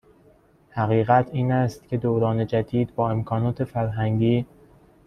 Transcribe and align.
حقیقت 0.71 1.29
این 1.33 1.51
است 1.51 1.87
که 1.87 1.97
دوران 1.97 2.47
جدید 2.47 2.95
با 2.95 3.11
امکانات 3.11 3.63
فرهنگی 3.63 4.45